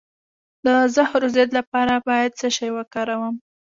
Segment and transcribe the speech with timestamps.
[0.65, 3.35] د زهرو د ضد لپاره باید څه شی وکاروم؟